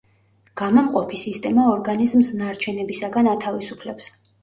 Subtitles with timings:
[0.61, 4.15] გამომყოფი სისტემა ორგანიზმს ნარჩენებისაგან ათავისუფლებს.